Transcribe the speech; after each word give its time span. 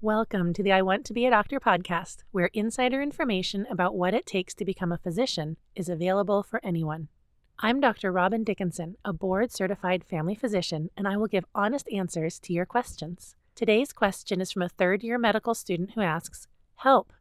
Welcome 0.00 0.52
to 0.52 0.62
the 0.62 0.70
I 0.70 0.80
Want 0.82 1.04
to 1.06 1.12
Be 1.12 1.26
a 1.26 1.30
Doctor 1.30 1.58
podcast, 1.58 2.18
where 2.30 2.50
insider 2.54 3.02
information 3.02 3.66
about 3.68 3.96
what 3.96 4.14
it 4.14 4.26
takes 4.26 4.54
to 4.54 4.64
become 4.64 4.92
a 4.92 4.98
physician 4.98 5.56
is 5.74 5.88
available 5.88 6.44
for 6.44 6.60
anyone. 6.64 7.08
I'm 7.58 7.80
Dr. 7.80 8.12
Robin 8.12 8.44
Dickinson, 8.44 8.94
a 9.04 9.12
board 9.12 9.50
certified 9.50 10.04
family 10.04 10.36
physician, 10.36 10.90
and 10.96 11.08
I 11.08 11.16
will 11.16 11.26
give 11.26 11.46
honest 11.52 11.88
answers 11.92 12.38
to 12.40 12.52
your 12.52 12.64
questions. 12.64 13.34
Today's 13.56 13.92
question 13.92 14.40
is 14.40 14.52
from 14.52 14.62
a 14.62 14.68
third 14.68 15.02
year 15.02 15.18
medical 15.18 15.52
student 15.52 15.90
who 15.96 16.00
asks 16.00 16.46
Help! 16.76 17.12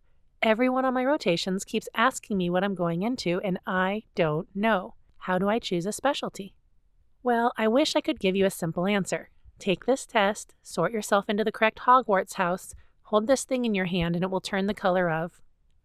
Everyone 0.44 0.86
on 0.86 0.94
my 0.94 1.04
rotations 1.04 1.66
keeps 1.66 1.90
asking 1.96 2.38
me 2.38 2.48
what 2.48 2.64
I'm 2.64 2.76
going 2.76 3.02
into, 3.02 3.42
and 3.44 3.58
I 3.66 4.04
don't 4.14 4.50
know. 4.54 4.94
How 5.18 5.40
do 5.40 5.50
I 5.50 5.58
choose 5.58 5.88
a 5.88 5.92
specialty? 5.92 6.54
Well, 7.24 7.54
I 7.58 7.68
wish 7.70 7.96
I 7.96 8.02
could 8.02 8.20
give 8.20 8.36
you 8.36 8.46
a 8.46 8.52
simple 8.52 8.86
answer. 8.86 9.32
Take 9.60 9.86
this 9.86 10.06
test, 10.06 10.54
sort 10.62 10.92
yourself 10.92 11.30
into 11.30 11.44
the 11.44 11.52
correct 11.52 11.80
Hogwarts 11.80 12.34
house, 12.34 12.74
hold 13.04 13.28
this 13.28 13.44
thing 13.44 13.66
in 13.66 13.74
your 13.74 13.86
hand, 13.86 14.16
and 14.16 14.24
it 14.24 14.30
will 14.30 14.42
turn 14.42 14.68
the 14.68 14.74
color 14.74 15.10
of. 15.10 15.42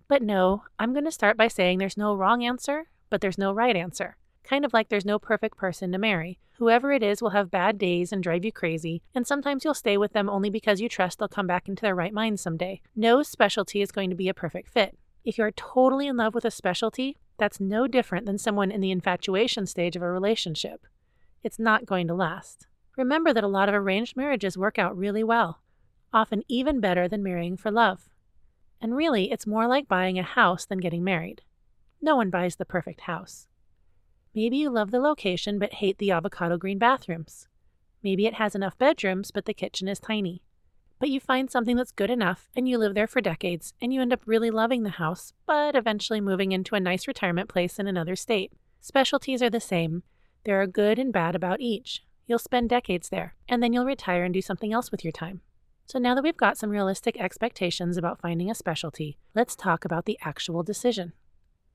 But 0.08 0.22
no, 0.22 0.64
I'm 0.78 0.92
going 0.92 1.06
to 1.06 1.12
start 1.12 1.36
by 1.36 1.48
saying 1.48 1.78
there's 1.78 1.96
no 1.96 2.14
wrong 2.14 2.44
answer, 2.44 2.88
but 3.08 3.20
there's 3.20 3.38
no 3.38 3.52
right 3.52 3.74
answer. 3.76 4.16
Kind 4.44 4.64
of 4.64 4.72
like 4.72 4.88
there's 4.88 5.04
no 5.04 5.18
perfect 5.18 5.56
person 5.56 5.92
to 5.92 5.98
marry. 5.98 6.38
Whoever 6.56 6.92
it 6.92 7.02
is 7.02 7.22
will 7.22 7.30
have 7.30 7.50
bad 7.50 7.78
days 7.78 8.12
and 8.12 8.22
drive 8.22 8.44
you 8.44 8.52
crazy, 8.52 9.02
and 9.14 9.26
sometimes 9.26 9.64
you'll 9.64 9.74
stay 9.74 9.96
with 9.96 10.12
them 10.12 10.28
only 10.28 10.50
because 10.50 10.80
you 10.80 10.88
trust 10.88 11.18
they'll 11.18 11.28
come 11.28 11.46
back 11.46 11.68
into 11.68 11.80
their 11.80 11.94
right 11.94 12.12
mind 12.12 12.40
someday. 12.40 12.82
No 12.94 13.22
specialty 13.22 13.80
is 13.80 13.90
going 13.90 14.10
to 14.10 14.16
be 14.16 14.28
a 14.28 14.34
perfect 14.34 14.68
fit. 14.68 14.98
If 15.24 15.38
you 15.38 15.44
are 15.44 15.52
totally 15.52 16.08
in 16.08 16.16
love 16.16 16.34
with 16.34 16.44
a 16.44 16.50
specialty, 16.50 17.16
that's 17.38 17.60
no 17.60 17.86
different 17.86 18.26
than 18.26 18.38
someone 18.38 18.70
in 18.70 18.80
the 18.80 18.90
infatuation 18.90 19.66
stage 19.66 19.96
of 19.96 20.02
a 20.02 20.10
relationship. 20.10 20.86
It's 21.42 21.58
not 21.58 21.86
going 21.86 22.06
to 22.08 22.14
last. 22.14 22.66
Remember 22.96 23.32
that 23.32 23.44
a 23.44 23.48
lot 23.48 23.68
of 23.68 23.74
arranged 23.74 24.16
marriages 24.16 24.58
work 24.58 24.78
out 24.78 24.96
really 24.96 25.24
well, 25.24 25.60
often 26.12 26.42
even 26.48 26.80
better 26.80 27.08
than 27.08 27.22
marrying 27.22 27.56
for 27.56 27.70
love. 27.70 28.10
And 28.80 28.96
really, 28.96 29.30
it's 29.30 29.46
more 29.46 29.66
like 29.66 29.88
buying 29.88 30.18
a 30.18 30.22
house 30.22 30.66
than 30.66 30.78
getting 30.78 31.04
married. 31.04 31.42
No 32.00 32.16
one 32.16 32.30
buys 32.30 32.56
the 32.56 32.64
perfect 32.64 33.02
house. 33.02 33.46
Maybe 34.34 34.56
you 34.56 34.70
love 34.70 34.90
the 34.90 34.98
location 34.98 35.58
but 35.58 35.74
hate 35.74 35.98
the 35.98 36.10
avocado 36.10 36.56
green 36.56 36.78
bathrooms. 36.78 37.48
Maybe 38.02 38.26
it 38.26 38.34
has 38.34 38.54
enough 38.54 38.76
bedrooms 38.76 39.30
but 39.30 39.44
the 39.44 39.54
kitchen 39.54 39.88
is 39.88 40.00
tiny. 40.00 40.42
But 40.98 41.10
you 41.10 41.20
find 41.20 41.50
something 41.50 41.76
that's 41.76 41.92
good 41.92 42.10
enough 42.10 42.48
and 42.54 42.68
you 42.68 42.78
live 42.78 42.94
there 42.94 43.06
for 43.06 43.20
decades 43.20 43.72
and 43.80 43.92
you 43.92 44.00
end 44.00 44.12
up 44.12 44.22
really 44.26 44.50
loving 44.50 44.82
the 44.82 44.90
house, 44.90 45.32
but 45.46 45.76
eventually 45.76 46.20
moving 46.20 46.52
into 46.52 46.74
a 46.74 46.80
nice 46.80 47.06
retirement 47.06 47.48
place 47.48 47.78
in 47.78 47.86
another 47.86 48.16
state. 48.16 48.52
Specialties 48.80 49.42
are 49.42 49.50
the 49.50 49.60
same. 49.60 50.02
There 50.44 50.60
are 50.60 50.66
good 50.66 50.98
and 50.98 51.12
bad 51.12 51.36
about 51.36 51.60
each. 51.60 52.02
You'll 52.26 52.38
spend 52.38 52.70
decades 52.70 53.08
there, 53.08 53.34
and 53.48 53.62
then 53.62 53.72
you'll 53.72 53.84
retire 53.84 54.24
and 54.24 54.32
do 54.32 54.40
something 54.40 54.72
else 54.72 54.90
with 54.90 55.04
your 55.04 55.12
time. 55.12 55.40
So 55.86 55.98
now 55.98 56.14
that 56.14 56.22
we've 56.22 56.36
got 56.36 56.56
some 56.56 56.70
realistic 56.70 57.20
expectations 57.20 57.96
about 57.96 58.20
finding 58.20 58.50
a 58.50 58.54
specialty, 58.54 59.18
let's 59.34 59.56
talk 59.56 59.84
about 59.84 60.06
the 60.06 60.18
actual 60.22 60.62
decision. 60.62 61.12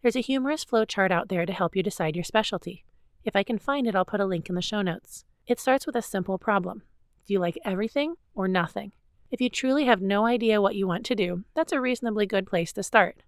There's 0.02 0.16
a 0.16 0.22
humorous 0.22 0.66
flowchart 0.66 1.12
out 1.12 1.30
there 1.30 1.45
to 1.45 1.54
help 1.54 1.76
you 1.76 1.84
decide 1.84 2.16
your 2.16 2.23
specialty. 2.23 2.86
If 3.23 3.36
I 3.36 3.44
can 3.44 3.58
find 3.58 3.88
it, 3.88 3.95
I'll 3.95 4.06
put 4.06 4.22
a 4.22 4.26
link 4.26 4.50
in 4.50 4.56
the 4.56 4.62
show 4.62 4.81
notes. 4.81 5.26
It 5.45 5.59
starts 5.59 5.86
with 5.86 5.95
a 5.95 6.02
simple 6.02 6.38
problem 6.38 6.84
Do 7.26 7.34
you 7.34 7.39
like 7.39 7.58
everything 7.66 8.16
or 8.34 8.48
nothing? 8.48 8.94
If 9.30 9.42
you 9.42 9.50
truly 9.50 9.86
have 9.86 10.02
no 10.02 10.26
idea 10.26 10.61
what 10.61 10.76
you 10.76 10.88
want 10.88 11.06
to 11.08 11.16
do, 11.16 11.44
that's 11.54 11.73
a 11.73 11.82
reasonably 11.82 12.26
good 12.26 12.48
place 12.48 12.72
to 12.73 12.84
start. 12.84 13.22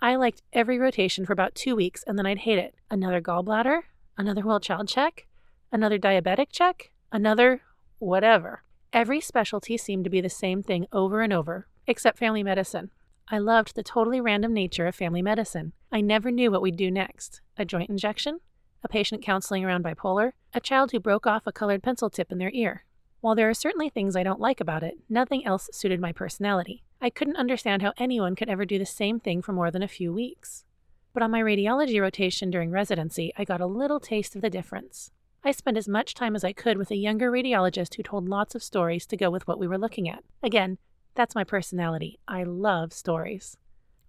I 0.00 0.14
liked 0.14 0.42
every 0.52 0.78
rotation 0.78 1.26
for 1.26 1.32
about 1.32 1.54
two 1.54 1.74
weeks 1.74 2.04
and 2.06 2.18
then 2.18 2.26
I'd 2.26 2.38
hate 2.38 2.58
it. 2.58 2.76
Another 2.90 3.20
gallbladder? 3.20 3.80
Another 4.16 4.42
well 4.42 4.60
child 4.60 4.88
check? 4.88 5.27
Another 5.70 5.98
diabetic 5.98 6.46
check? 6.50 6.90
Another 7.12 7.62
whatever. 7.98 8.62
Every 8.92 9.20
specialty 9.20 9.76
seemed 9.76 10.04
to 10.04 10.10
be 10.10 10.20
the 10.20 10.30
same 10.30 10.62
thing 10.62 10.86
over 10.92 11.20
and 11.20 11.32
over, 11.32 11.68
except 11.86 12.18
family 12.18 12.42
medicine. 12.42 12.90
I 13.30 13.38
loved 13.38 13.74
the 13.74 13.82
totally 13.82 14.20
random 14.20 14.54
nature 14.54 14.86
of 14.86 14.94
family 14.94 15.20
medicine. 15.20 15.74
I 15.92 16.00
never 16.00 16.30
knew 16.30 16.50
what 16.50 16.62
we'd 16.62 16.76
do 16.76 16.90
next 16.90 17.42
a 17.58 17.64
joint 17.64 17.90
injection, 17.90 18.40
a 18.82 18.88
patient 18.88 19.22
counseling 19.22 19.64
around 19.64 19.84
bipolar, 19.84 20.32
a 20.54 20.60
child 20.60 20.92
who 20.92 21.00
broke 21.00 21.26
off 21.26 21.46
a 21.46 21.52
colored 21.52 21.82
pencil 21.82 22.08
tip 22.08 22.32
in 22.32 22.38
their 22.38 22.52
ear. 22.54 22.84
While 23.20 23.34
there 23.34 23.50
are 23.50 23.54
certainly 23.54 23.90
things 23.90 24.16
I 24.16 24.22
don't 24.22 24.40
like 24.40 24.60
about 24.60 24.82
it, 24.82 24.98
nothing 25.08 25.44
else 25.44 25.68
suited 25.72 26.00
my 26.00 26.12
personality. 26.12 26.84
I 27.00 27.10
couldn't 27.10 27.36
understand 27.36 27.82
how 27.82 27.92
anyone 27.98 28.36
could 28.36 28.48
ever 28.48 28.64
do 28.64 28.78
the 28.78 28.86
same 28.86 29.20
thing 29.20 29.42
for 29.42 29.52
more 29.52 29.70
than 29.70 29.82
a 29.82 29.88
few 29.88 30.12
weeks. 30.12 30.64
But 31.12 31.22
on 31.22 31.30
my 31.30 31.42
radiology 31.42 32.00
rotation 32.00 32.48
during 32.48 32.70
residency, 32.70 33.32
I 33.36 33.44
got 33.44 33.60
a 33.60 33.66
little 33.66 34.00
taste 34.00 34.36
of 34.36 34.42
the 34.42 34.50
difference. 34.50 35.10
I 35.48 35.52
spent 35.52 35.78
as 35.78 35.88
much 35.88 36.12
time 36.12 36.36
as 36.36 36.44
I 36.44 36.52
could 36.52 36.76
with 36.76 36.90
a 36.90 36.94
younger 36.94 37.32
radiologist 37.32 37.94
who 37.94 38.02
told 38.02 38.28
lots 38.28 38.54
of 38.54 38.62
stories 38.62 39.06
to 39.06 39.16
go 39.16 39.30
with 39.30 39.48
what 39.48 39.58
we 39.58 39.66
were 39.66 39.78
looking 39.78 40.06
at. 40.06 40.22
Again, 40.42 40.76
that's 41.14 41.34
my 41.34 41.42
personality. 41.42 42.18
I 42.28 42.42
love 42.42 42.92
stories. 42.92 43.56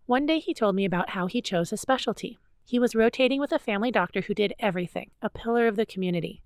One 0.06 0.26
day 0.26 0.40
he 0.40 0.54
told 0.54 0.76
me 0.76 0.84
about 0.84 1.12
how 1.12 1.28
he 1.28 1.42
chose 1.42 1.70
his 1.70 1.80
specialty. 1.80 2.40
He 2.66 2.78
was 2.78 2.94
rotating 2.94 3.40
with 3.40 3.54
a 3.54 3.58
family 3.58 3.90
doctor 3.90 4.20
who 4.20 4.34
did 4.34 4.54
everything, 4.60 5.12
a 5.22 5.30
pillar 5.30 5.66
of 5.68 5.78
the 5.78 5.86
community. 5.86 6.44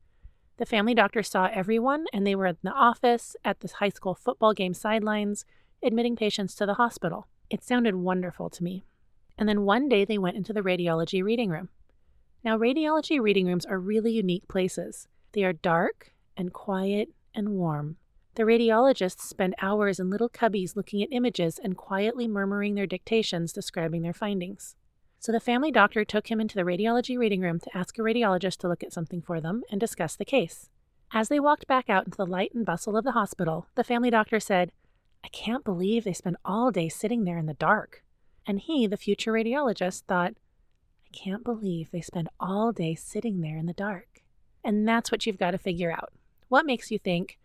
The 0.57 0.65
family 0.67 0.93
doctor 0.93 1.23
saw 1.23 1.49
everyone, 1.51 2.05
and 2.13 2.27
they 2.27 2.35
were 2.35 2.45
in 2.45 2.57
the 2.61 2.69
office, 2.69 3.35
at 3.43 3.61
the 3.61 3.73
high 3.79 3.89
school 3.89 4.13
football 4.13 4.53
game 4.53 4.75
sidelines, 4.75 5.43
admitting 5.81 6.15
patients 6.15 6.53
to 6.57 6.67
the 6.67 6.75
hospital. 6.75 7.25
It 7.49 7.63
sounded 7.63 7.95
wonderful 7.95 8.51
to 8.51 8.63
me. 8.63 8.85
And 9.39 9.49
then 9.49 9.63
one 9.63 9.89
day 9.89 10.05
they 10.05 10.19
went 10.19 10.37
into 10.37 10.53
the 10.53 10.61
radiology 10.61 11.23
reading 11.23 11.49
room. 11.49 11.69
Now, 12.43 12.57
radiology 12.57 13.21
reading 13.21 13.47
rooms 13.47 13.65
are 13.65 13.79
really 13.79 14.11
unique 14.11 14.49
places. 14.49 15.07
They 15.31 15.45
are 15.45 15.53
dark 15.53 16.11
and 16.35 16.51
quiet 16.51 17.09
and 17.33 17.49
warm. 17.51 17.95
The 18.35 18.43
radiologists 18.43 19.21
spend 19.21 19.55
hours 19.61 19.97
in 19.97 20.09
little 20.09 20.27
cubbies 20.27 20.75
looking 20.75 21.01
at 21.01 21.13
images 21.13 21.57
and 21.57 21.77
quietly 21.77 22.27
murmuring 22.27 22.75
their 22.75 22.85
dictations 22.85 23.53
describing 23.53 24.01
their 24.01 24.11
findings. 24.11 24.75
So 25.19 25.31
the 25.31 25.39
family 25.39 25.71
doctor 25.71 26.03
took 26.03 26.29
him 26.29 26.41
into 26.41 26.55
the 26.55 26.63
radiology 26.63 27.17
reading 27.17 27.39
room 27.39 27.61
to 27.61 27.77
ask 27.77 27.97
a 27.97 28.01
radiologist 28.01 28.57
to 28.57 28.67
look 28.67 28.83
at 28.83 28.91
something 28.91 29.21
for 29.21 29.39
them 29.39 29.63
and 29.71 29.79
discuss 29.79 30.17
the 30.17 30.25
case. 30.25 30.69
As 31.13 31.29
they 31.29 31.39
walked 31.39 31.65
back 31.65 31.89
out 31.89 32.05
into 32.05 32.17
the 32.17 32.25
light 32.25 32.51
and 32.53 32.65
bustle 32.65 32.97
of 32.97 33.05
the 33.05 33.11
hospital, 33.11 33.67
the 33.75 33.85
family 33.85 34.09
doctor 34.09 34.41
said, 34.41 34.73
I 35.23 35.29
can't 35.29 35.63
believe 35.63 36.03
they 36.03 36.11
spend 36.11 36.35
all 36.43 36.71
day 36.71 36.89
sitting 36.89 37.23
there 37.23 37.37
in 37.37 37.45
the 37.45 37.53
dark. 37.53 38.03
And 38.45 38.59
he, 38.59 38.85
the 38.85 38.97
future 38.97 39.31
radiologist, 39.31 40.01
thought, 40.09 40.33
can't 41.13 41.43
believe 41.43 41.91
they 41.91 42.01
spend 42.01 42.29
all 42.39 42.71
day 42.71 42.95
sitting 42.95 43.41
there 43.41 43.57
in 43.57 43.65
the 43.65 43.73
dark. 43.73 44.21
And 44.63 44.87
that's 44.87 45.11
what 45.11 45.25
you've 45.25 45.37
got 45.37 45.51
to 45.51 45.57
figure 45.57 45.91
out. 45.91 46.11
What 46.49 46.65
makes 46.65 46.91
you 46.91 46.99
think, 46.99 47.37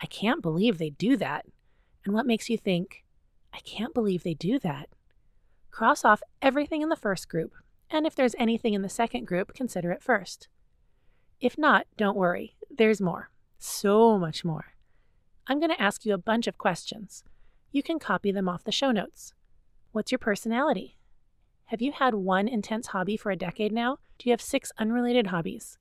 I 0.00 0.06
can't 0.06 0.42
believe 0.42 0.78
they 0.78 0.90
do 0.90 1.16
that? 1.16 1.46
And 2.04 2.14
what 2.14 2.26
makes 2.26 2.48
you 2.48 2.58
think, 2.58 3.04
I 3.52 3.58
can't 3.60 3.94
believe 3.94 4.22
they 4.22 4.34
do 4.34 4.58
that? 4.60 4.88
Cross 5.70 6.04
off 6.04 6.22
everything 6.40 6.82
in 6.82 6.88
the 6.88 6.96
first 6.96 7.28
group, 7.28 7.52
and 7.90 8.06
if 8.06 8.14
there's 8.14 8.34
anything 8.38 8.74
in 8.74 8.82
the 8.82 8.88
second 8.88 9.26
group, 9.26 9.54
consider 9.54 9.92
it 9.92 10.02
first. 10.02 10.48
If 11.40 11.58
not, 11.58 11.86
don't 11.96 12.16
worry, 12.16 12.56
there's 12.70 13.00
more. 13.00 13.30
So 13.58 14.18
much 14.18 14.44
more. 14.44 14.74
I'm 15.46 15.58
going 15.58 15.70
to 15.70 15.82
ask 15.82 16.04
you 16.04 16.14
a 16.14 16.18
bunch 16.18 16.46
of 16.46 16.58
questions. 16.58 17.24
You 17.72 17.82
can 17.82 17.98
copy 17.98 18.32
them 18.32 18.48
off 18.48 18.64
the 18.64 18.72
show 18.72 18.90
notes. 18.90 19.32
What's 19.92 20.12
your 20.12 20.18
personality? 20.18 20.95
Have 21.70 21.82
you 21.82 21.90
had 21.90 22.14
one 22.14 22.46
intense 22.46 22.86
hobby 22.88 23.16
for 23.16 23.32
a 23.32 23.36
decade 23.36 23.72
now? 23.72 23.98
Do 24.18 24.28
you 24.28 24.32
have 24.32 24.40
six 24.40 24.70
unrelated 24.78 25.26
hobbies? 25.26 25.78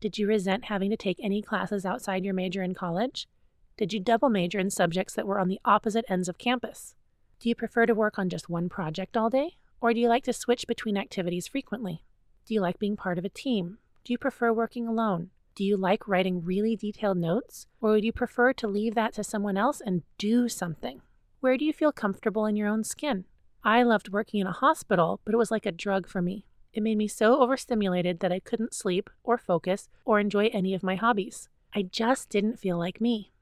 Did 0.00 0.16
you 0.16 0.26
resent 0.26 0.64
having 0.64 0.88
to 0.88 0.96
take 0.96 1.18
any 1.22 1.42
classes 1.42 1.84
outside 1.84 2.24
your 2.24 2.32
major 2.32 2.62
in 2.62 2.72
college? 2.72 3.28
Did 3.76 3.92
you 3.92 4.00
double 4.00 4.30
major 4.30 4.58
in 4.58 4.70
subjects 4.70 5.12
that 5.12 5.26
were 5.26 5.38
on 5.38 5.48
the 5.48 5.60
opposite 5.62 6.06
ends 6.08 6.30
of 6.30 6.38
campus? 6.38 6.94
Do 7.38 7.50
you 7.50 7.54
prefer 7.54 7.84
to 7.84 7.94
work 7.94 8.18
on 8.18 8.30
just 8.30 8.48
one 8.48 8.70
project 8.70 9.14
all 9.14 9.28
day? 9.28 9.58
Or 9.78 9.92
do 9.92 10.00
you 10.00 10.08
like 10.08 10.24
to 10.24 10.32
switch 10.32 10.66
between 10.66 10.96
activities 10.96 11.46
frequently? 11.46 12.02
Do 12.46 12.54
you 12.54 12.62
like 12.62 12.78
being 12.78 12.96
part 12.96 13.18
of 13.18 13.24
a 13.26 13.28
team? 13.28 13.76
Do 14.04 14.14
you 14.14 14.18
prefer 14.18 14.54
working 14.54 14.88
alone? 14.88 15.28
Do 15.54 15.64
you 15.64 15.76
like 15.76 16.08
writing 16.08 16.44
really 16.44 16.76
detailed 16.76 17.18
notes? 17.18 17.66
Or 17.82 17.90
would 17.90 18.04
you 18.04 18.12
prefer 18.12 18.54
to 18.54 18.66
leave 18.66 18.94
that 18.94 19.12
to 19.12 19.22
someone 19.22 19.58
else 19.58 19.82
and 19.84 20.02
do 20.16 20.48
something? 20.48 21.02
Where 21.40 21.58
do 21.58 21.66
you 21.66 21.74
feel 21.74 21.92
comfortable 21.92 22.46
in 22.46 22.56
your 22.56 22.68
own 22.68 22.84
skin? 22.84 23.26
I 23.66 23.82
loved 23.82 24.12
working 24.12 24.38
in 24.38 24.46
a 24.46 24.52
hospital, 24.52 25.20
but 25.24 25.34
it 25.34 25.38
was 25.38 25.50
like 25.50 25.66
a 25.66 25.72
drug 25.72 26.06
for 26.06 26.22
me. 26.22 26.46
It 26.72 26.84
made 26.84 26.96
me 26.96 27.08
so 27.08 27.42
overstimulated 27.42 28.20
that 28.20 28.30
I 28.30 28.38
couldn't 28.38 28.72
sleep 28.72 29.10
or 29.24 29.36
focus 29.36 29.88
or 30.04 30.20
enjoy 30.20 30.50
any 30.52 30.72
of 30.72 30.84
my 30.84 30.94
hobbies. 30.94 31.48
I 31.74 31.82
just 31.82 32.30
didn't 32.30 32.60
feel 32.60 32.78
like 32.78 33.00
me. 33.00 33.32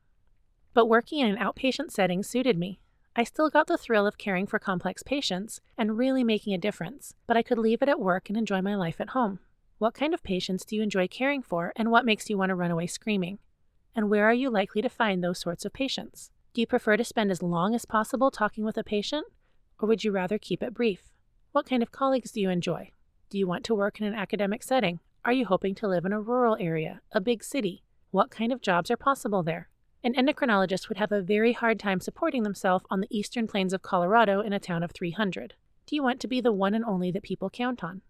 But 0.73 0.87
working 0.87 1.19
in 1.19 1.29
an 1.29 1.37
outpatient 1.37 1.91
setting 1.91 2.23
suited 2.23 2.57
me. 2.57 2.81
I 3.15 3.23
still 3.23 3.51
got 3.51 3.67
the 3.67 3.77
thrill 3.77 4.07
of 4.07 4.17
caring 4.17 4.47
for 4.47 4.59
complex 4.59 5.03
patients 5.03 5.61
and 5.77 5.99
really 5.99 6.25
making 6.25 6.55
a 6.55 6.59
difference, 6.59 7.13
but 7.27 7.37
I 7.37 7.43
could 7.43 7.59
leave 7.59 7.83
it 7.83 7.91
at 7.91 8.01
work 8.01 8.31
and 8.31 8.39
enjoy 8.39 8.63
my 8.63 8.77
life 8.77 9.03
at 9.03 9.11
home. 9.11 9.41
What 9.77 9.93
kind 9.93 10.15
of 10.15 10.23
patients 10.23 10.65
do 10.65 10.75
you 10.75 10.81
enjoy 10.81 11.07
caring 11.07 11.43
for, 11.43 11.75
and 11.77 11.91
what 11.91 12.07
makes 12.07 12.31
you 12.31 12.39
want 12.39 12.49
to 12.49 12.55
run 12.55 12.71
away 12.71 12.87
screaming? 12.87 13.41
And 13.95 14.09
where 14.09 14.25
are 14.25 14.33
you 14.33 14.49
likely 14.49 14.81
to 14.81 14.89
find 14.89 15.23
those 15.23 15.39
sorts 15.39 15.67
of 15.67 15.75
patients? 15.75 16.31
Do 16.55 16.63
you 16.63 16.67
prefer 16.67 16.97
to 16.97 17.05
spend 17.05 17.31
as 17.31 17.43
long 17.43 17.75
as 17.75 17.85
possible 17.85 18.31
talking 18.31 18.65
with 18.65 18.79
a 18.79 18.85
patient, 18.85 19.27
or 19.81 19.89
would 19.89 20.05
you 20.05 20.13
rather 20.13 20.39
keep 20.39 20.63
it 20.63 20.75
brief? 20.75 21.13
What 21.53 21.67
kind 21.67 21.83
of 21.83 21.93
colleagues 21.93 22.33
do 22.33 22.41
you 22.41 22.51
enjoy? 22.51 22.91
Do 23.31 23.39
you 23.39 23.47
want 23.47 23.65
to 23.65 23.75
work 23.75 24.01
in 24.01 24.07
an 24.07 24.15
academic 24.15 24.63
setting? 24.63 25.01
Are 25.25 25.33
you 25.33 25.47
hoping 25.47 25.75
to 25.77 25.89
live 25.89 26.05
in 26.05 26.13
a 26.13 26.21
rural 26.21 26.57
area, 26.61 27.01
a 27.13 27.21
big 27.21 27.43
city? 27.43 27.83
What 28.11 28.31
kind 28.31 28.53
of 28.53 28.61
jobs 28.61 28.91
are 28.91 28.97
possible 28.97 29.43
there? 29.43 29.69
An 30.05 30.15
endocrinologist 30.15 30.89
would 30.89 30.99
have 30.99 31.13
a 31.13 31.23
very 31.23 31.53
hard 31.53 31.81
time 31.81 31.99
supporting 31.99 32.43
themselves 32.43 32.85
on 32.91 33.01
the 33.01 33.09
eastern 33.11 33.47
plains 33.47 33.73
of 33.73 33.83
Colorado 33.83 34.41
in 34.41 34.53
a 34.53 34.61
town 34.61 34.83
of 34.83 34.93
300. 34.93 35.55
Do 35.87 35.97
you 35.97 36.03
want 36.03 36.21
to 36.21 36.29
be 36.29 36.41
the 36.41 36.53
one 36.53 36.75
and 36.75 36.85
only 36.85 37.11
that 37.11 37.23
people 37.23 37.51
count 37.51 37.83
on? 37.83 38.03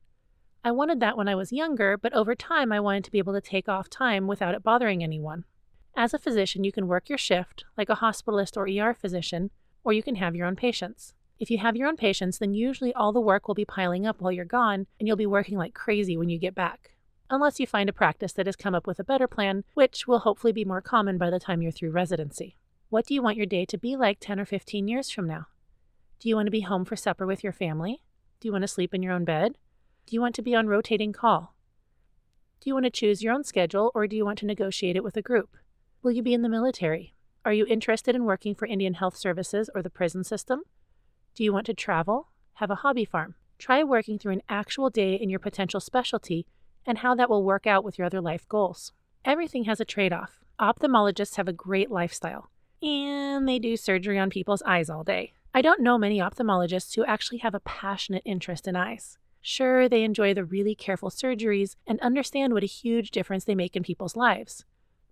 I 0.65 0.73
wanted 0.73 1.01
that 1.01 1.17
when 1.17 1.29
I 1.29 1.35
was 1.35 1.53
younger, 1.53 1.97
but 1.97 2.13
over 2.13 2.35
time 2.35 2.73
I 2.73 2.81
wanted 2.81 3.05
to 3.05 3.11
be 3.11 3.19
able 3.19 3.35
to 3.35 3.41
take 3.41 3.69
off 3.69 3.89
time 3.89 4.27
without 4.27 4.55
it 4.55 4.63
bothering 4.63 5.03
anyone. 5.03 5.45
As 5.97 6.13
a 6.13 6.19
physician, 6.19 6.65
you 6.65 6.73
can 6.73 6.89
work 6.89 7.09
your 7.09 7.19
shift, 7.19 7.65
like 7.79 7.89
a 7.89 7.97
hospitalist 7.97 8.57
or 8.57 8.67
ER 8.69 8.93
physician, 8.93 9.51
or 9.85 9.93
you 9.93 10.03
can 10.03 10.17
have 10.17 10.35
your 10.35 10.47
own 10.47 10.57
patients. 10.57 11.14
If 11.41 11.51
you 11.51 11.59
have 11.59 11.77
your 11.77 11.89
own 11.89 11.97
patients, 11.97 12.39
then 12.39 12.55
usually 12.55 12.95
all 12.95 13.13
the 13.13 13.21
work 13.21 13.49
will 13.49 13.55
be 13.55 13.65
piling 13.65 14.07
up 14.07 14.21
while 14.21 14.33
you're 14.33 14.45
gone, 14.45 14.87
and 14.99 15.09
you'll 15.09 15.17
be 15.17 15.27
working 15.27 15.59
like 15.59 15.75
crazy 15.75 16.17
when 16.17 16.29
you 16.29 16.39
get 16.39 16.55
back. 16.55 16.97
Unless 17.29 17.59
you 17.59 17.67
find 17.67 17.89
a 17.89 17.93
practice 17.93 18.33
that 18.35 18.47
has 18.47 18.55
come 18.55 18.75
up 18.75 18.87
with 18.87 19.01
a 19.01 19.05
better 19.05 19.27
plan, 19.27 19.65
which 19.75 20.07
will 20.07 20.21
hopefully 20.21 20.53
be 20.53 20.65
more 20.65 20.81
common 20.81 21.19
by 21.19 21.31
the 21.31 21.41
time 21.41 21.63
you're 21.63 21.73
through 21.73 21.91
residency. 21.91 22.57
What 22.89 23.07
do 23.07 23.15
you 23.15 23.23
want 23.23 23.37
your 23.37 23.47
day 23.47 23.65
to 23.67 23.79
be 23.79 23.97
like 23.97 24.19
10 24.21 24.39
or 24.39 24.45
15 24.45 24.87
years 24.87 25.11
from 25.11 25.27
now? 25.27 25.47
Do 26.21 26.29
you 26.29 26.37
want 26.37 26.47
to 26.47 26.53
be 26.53 26.61
home 26.61 26.85
for 26.85 26.95
supper 26.95 27.27
with 27.27 27.43
your 27.43 27.53
family? 27.53 28.03
Do 28.39 28.47
you 28.47 28.53
want 28.53 28.63
to 28.63 28.69
sleep 28.69 28.95
in 28.95 29.03
your 29.03 29.13
own 29.13 29.25
bed? 29.25 29.59
Do 30.07 30.15
you 30.15 30.21
want 30.21 30.35
to 30.37 30.43
be 30.43 30.55
on 30.55 30.69
rotating 30.69 31.13
call? 31.13 31.55
Do 32.61 32.71
you 32.71 32.75
want 32.75 32.85
to 32.85 32.91
choose 32.91 33.23
your 33.23 33.33
own 33.35 33.43
schedule 33.43 33.91
or 33.95 34.07
do 34.07 34.17
you 34.17 34.25
want 34.25 34.39
to 34.39 34.47
negotiate 34.47 34.97
it 34.97 35.05
with 35.05 35.17
a 35.17 35.23
group? 35.23 35.57
Will 36.03 36.13
you 36.13 36.23
be 36.23 36.35
in 36.35 36.43
the 36.43 36.49
military? 36.49 37.15
Are 37.45 37.53
you 37.53 37.67
interested 37.67 38.15
in 38.15 38.25
working 38.25 38.55
for 38.55 38.67
Indian 38.67 38.95
Health 38.95 39.17
Services 39.17 39.69
or 39.75 39.83
the 39.83 39.91
prison 39.91 40.23
system? 40.25 40.63
Do 41.35 41.43
you 41.43 41.53
want 41.53 41.67
to 41.67 41.75
travel? 41.75 42.29
Have 42.55 42.71
a 42.71 42.77
hobby 42.77 43.05
farm? 43.05 43.35
Try 43.59 43.83
working 43.83 44.21
through 44.21 44.35
an 44.35 44.43
actual 44.49 44.89
day 44.89 45.15
in 45.15 45.29
your 45.29 45.41
potential 45.41 45.81
specialty 45.81 46.47
and 46.87 46.99
how 46.99 47.17
that 47.17 47.29
will 47.29 47.43
work 47.43 47.67
out 47.67 47.83
with 47.83 47.99
your 47.99 48.07
other 48.07 48.21
life 48.21 48.49
goals. 48.49 48.93
Everything 49.25 49.65
has 49.65 49.81
a 49.81 49.85
trade 49.85 50.13
off. 50.13 50.39
Ophthalmologists 50.61 51.35
have 51.35 51.49
a 51.49 51.53
great 51.53 51.91
lifestyle, 51.91 52.51
and 52.81 53.49
they 53.49 53.59
do 53.59 53.77
surgery 53.77 54.17
on 54.17 54.31
people's 54.31 54.63
eyes 54.63 54.89
all 54.89 55.03
day. 55.03 55.33
I 55.53 55.61
don't 55.61 55.83
know 55.83 55.99
many 55.99 56.21
ophthalmologists 56.21 56.95
who 56.95 57.05
actually 57.05 57.39
have 57.39 57.55
a 57.55 57.61
passionate 57.61 58.23
interest 58.25 58.69
in 58.69 58.77
eyes. 58.77 59.19
Sure, 59.41 59.89
they 59.89 60.05
enjoy 60.05 60.35
the 60.35 60.45
really 60.45 60.77
careful 60.77 61.11
surgeries 61.11 61.75
and 61.85 61.99
understand 62.01 62.53
what 62.53 62.63
a 62.63 62.67
huge 62.67 63.11
difference 63.11 63.45
they 63.45 63.57
make 63.57 63.75
in 63.75 63.83
people's 63.83 64.15
lives. 64.15 64.65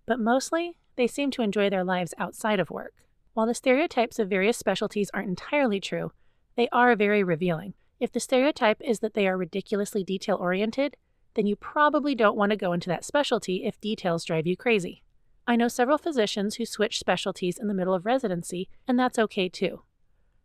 But 0.05 0.21
mostly, 0.21 0.77
they 0.95 1.07
seem 1.07 1.31
to 1.31 1.41
enjoy 1.41 1.69
their 1.69 1.83
lives 1.83 2.13
outside 2.17 2.61
of 2.61 2.71
work. 2.71 2.93
While 3.33 3.47
the 3.47 3.53
stereotypes 3.55 4.19
of 4.19 4.29
various 4.29 4.57
specialties 4.57 5.09
aren't 5.13 5.29
entirely 5.29 5.79
true, 5.79 6.11
they 6.55 6.69
are 6.71 6.95
very 6.95 7.23
revealing. 7.23 7.73
If 7.99 8.11
the 8.11 8.19
stereotype 8.19 8.81
is 8.81 8.99
that 8.99 9.13
they 9.13 9.27
are 9.27 9.37
ridiculously 9.37 10.03
detail 10.03 10.35
oriented, 10.35 10.97
then 11.35 11.47
you 11.47 11.55
probably 11.55 12.13
don't 12.13 12.37
want 12.37 12.51
to 12.51 12.57
go 12.57 12.73
into 12.73 12.89
that 12.89 13.05
specialty 13.05 13.65
if 13.65 13.81
details 13.81 14.23
drive 14.23 14.45
you 14.45 14.55
crazy. 14.55 15.03
I 15.47 15.55
know 15.55 15.67
several 15.67 15.97
physicians 15.97 16.55
who 16.55 16.65
switch 16.65 16.99
specialties 16.99 17.57
in 17.57 17.67
the 17.67 17.73
middle 17.73 17.93
of 17.93 18.05
residency, 18.05 18.69
and 18.87 18.99
that's 18.99 19.17
okay 19.17 19.49
too. 19.49 19.81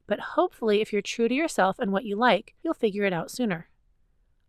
But 0.07 0.21
hopefully, 0.21 0.81
if 0.81 0.93
you're 0.93 1.03
true 1.03 1.29
to 1.29 1.35
yourself 1.35 1.79
and 1.79 1.93
what 1.93 2.05
you 2.05 2.17
like, 2.17 2.55
you'll 2.63 2.75
figure 2.75 3.05
it 3.05 3.13
out 3.13 3.31
sooner. 3.31 3.69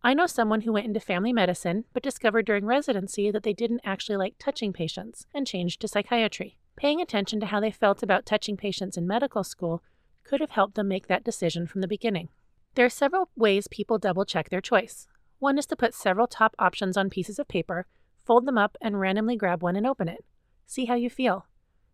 I 0.02 0.14
know 0.14 0.28
someone 0.28 0.62
who 0.62 0.72
went 0.72 0.86
into 0.86 1.02
family 1.02 1.34
medicine 1.34 1.84
but 1.92 2.04
discovered 2.04 2.46
during 2.46 2.66
residency 2.66 3.32
that 3.32 3.44
they 3.44 3.54
didn't 3.54 3.82
actually 3.84 4.16
like 4.16 4.36
touching 4.40 4.72
patients 4.72 5.28
and 5.34 5.46
changed 5.46 5.82
to 5.82 5.90
psychiatry. 5.90 6.59
Paying 6.80 7.02
attention 7.02 7.42
to 7.42 7.48
how 7.48 7.60
they 7.60 7.72
felt 7.72 8.02
about 8.02 8.26
touching 8.26 8.56
patients 8.56 8.96
in 8.96 9.06
medical 9.06 9.44
school 9.44 9.84
could 10.24 10.40
have 10.40 10.52
helped 10.52 10.76
them 10.76 10.88
make 10.88 11.08
that 11.08 11.26
decision 11.26 11.68
from 11.68 11.82
the 11.82 11.90
beginning. 11.90 12.30
There 12.76 12.86
are 12.86 12.90
several 12.90 13.28
ways 13.36 13.68
people 13.68 13.98
double 13.98 14.24
check 14.24 14.48
their 14.48 14.62
choice. 14.62 15.06
One 15.40 15.58
is 15.58 15.66
to 15.66 15.76
put 15.76 15.94
several 15.94 16.26
top 16.26 16.56
options 16.58 16.96
on 16.96 17.10
pieces 17.10 17.38
of 17.38 17.50
paper, 17.50 17.86
fold 18.26 18.46
them 18.46 18.58
up, 18.58 18.78
and 18.80 18.98
randomly 18.98 19.36
grab 19.36 19.62
one 19.62 19.76
and 19.76 19.86
open 19.86 20.08
it. 20.08 20.24
See 20.68 20.86
how 20.86 20.96
you 20.96 21.10
feel. 21.10 21.48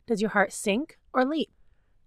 Does 0.06 0.22
your 0.22 0.30
heart 0.30 0.54
sink 0.54 1.00
or 1.14 1.26
leap? 1.26 1.50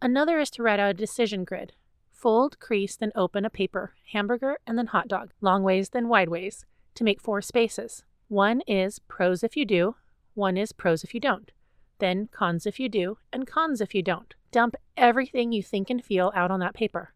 Another 0.00 0.38
is 0.38 0.50
to 0.50 0.62
write 0.62 0.78
out 0.78 0.90
a 0.90 0.94
decision 0.94 1.42
grid. 1.42 1.72
Fold, 2.12 2.60
crease, 2.60 2.94
then 2.94 3.10
open 3.16 3.44
a 3.44 3.50
paper, 3.50 3.94
hamburger, 4.12 4.58
and 4.68 4.78
then 4.78 4.86
hot 4.86 5.08
dog, 5.08 5.32
long 5.40 5.64
ways, 5.64 5.88
then 5.88 6.06
wide 6.06 6.28
ways, 6.28 6.64
to 6.94 7.02
make 7.02 7.20
four 7.20 7.42
spaces. 7.42 8.04
One 8.28 8.60
is 8.68 9.00
pros 9.00 9.42
if 9.42 9.56
you 9.56 9.64
do, 9.64 9.96
one 10.34 10.56
is 10.56 10.70
pros 10.70 11.02
if 11.02 11.12
you 11.12 11.18
don't, 11.18 11.50
then 11.98 12.28
cons 12.32 12.66
if 12.66 12.78
you 12.78 12.88
do, 12.88 13.18
and 13.32 13.46
cons 13.46 13.80
if 13.80 13.94
you 13.94 14.02
don't. 14.02 14.34
Dump 14.50 14.76
everything 14.96 15.52
you 15.52 15.62
think 15.62 15.90
and 15.90 16.04
feel 16.04 16.32
out 16.34 16.50
on 16.50 16.60
that 16.60 16.74
paper. 16.74 17.12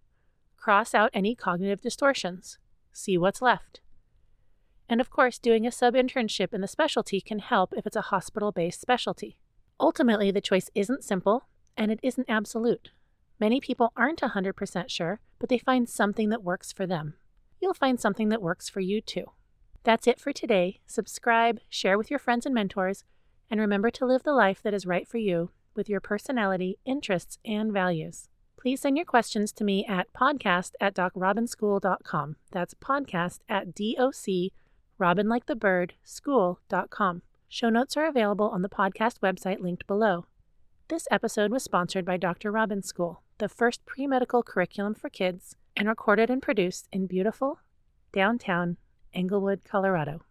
Cross 0.57 0.95
out 0.95 1.11
any 1.13 1.35
cognitive 1.35 1.81
distortions. 1.81 2.59
See 2.93 3.17
what's 3.19 3.43
left. 3.43 3.81
And 4.89 5.01
of 5.01 5.11
course, 5.11 5.39
doing 5.39 5.67
a 5.67 5.73
sub 5.73 5.95
internship 5.95 6.53
in 6.53 6.61
the 6.61 6.69
specialty 6.69 7.21
can 7.21 7.39
help 7.39 7.73
if 7.77 7.87
it's 7.87 7.97
a 7.97 8.03
hospital 8.03 8.53
based 8.53 8.81
specialty. 8.81 9.39
Ultimately, 9.81 10.31
the 10.31 10.41
choice 10.41 10.71
isn't 10.75 11.05
simple 11.05 11.49
and 11.77 11.91
it 11.91 12.01
isn't 12.03 12.29
absolute. 12.29 12.91
Many 13.41 13.61
people 13.61 13.93
aren't 13.97 14.21
100% 14.21 14.91
sure, 14.91 15.21
but 15.39 15.49
they 15.49 15.59
find 15.59 15.89
something 15.89 16.29
that 16.29 16.45
works 16.45 16.73
for 16.73 16.87
them. 16.87 17.15
You'll 17.61 17.75
find 17.75 17.99
something 17.99 18.29
that 18.29 18.43
works 18.43 18.69
for 18.69 18.81
you 18.81 19.01
too. 19.01 19.33
That's 19.85 20.07
it 20.07 20.21
for 20.21 20.33
today. 20.33 20.81
Subscribe, 20.87 21.59
share 21.69 21.99
with 21.99 22.11
your 22.11 22.21
friends 22.21 22.47
and 22.47 22.55
mentors, 22.55 23.05
and 23.53 23.61
remember 23.61 23.91
to 23.91 24.07
live 24.07 24.23
the 24.23 24.33
life 24.33 24.63
that 24.63 24.73
is 24.73 24.87
right 24.87 25.07
for 25.07 25.19
you 25.19 25.51
with 25.75 25.87
your 25.87 26.01
personality, 26.01 26.79
interests, 26.87 27.39
and 27.45 27.71
values. 27.71 28.31
Please 28.59 28.81
send 28.81 28.97
your 28.97 29.05
questions 29.05 29.53
to 29.53 29.63
me 29.63 29.85
at 29.87 30.11
podcast 30.15 30.71
at 30.81 30.95
docrobinschool.com. 30.95 32.37
That's 32.51 32.73
podcast 32.73 33.41
at 33.51 33.75
doc, 33.75 34.53
robin 34.97 35.29
like 35.29 35.45
the 35.45 35.55
bird, 35.55 35.93
school.com. 36.03 37.21
Show 37.47 37.69
notes 37.69 37.95
are 37.99 38.07
available 38.07 38.49
on 38.49 38.63
the 38.63 38.71
podcast 38.71 39.19
website 39.23 39.61
linked 39.61 39.87
below. 39.87 40.25
This 40.89 41.07
episode 41.11 41.51
was 41.51 41.63
sponsored 41.63 42.07
by 42.07 42.17
Dr. 42.17 42.51
Robin 42.51 42.83
School, 42.83 43.23
the 43.37 43.51
first 43.51 43.85
pre 43.85 44.07
medical 44.07 44.43
curriculum 44.43 44.95
for 44.95 45.11
kids, 45.11 45.57
and 45.77 45.89
recorded 45.89 46.31
and 46.31 46.41
produced 46.41 46.89
in 46.91 47.07
beautiful 47.07 47.59
downtown 48.15 48.79
Englewood, 49.13 49.61
Colorado. 49.63 50.23